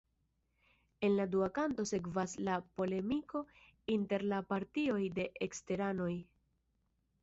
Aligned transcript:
En 1.07 1.11
la 1.19 1.27
dua 1.35 1.49
kanto 1.57 1.85
sekvas 1.91 2.33
la 2.49 2.57
polemiko 2.81 3.45
inter 3.99 4.29
la 4.35 4.43
partioj 4.57 5.01
de 5.23 5.31
eksterteranoj. 5.51 6.13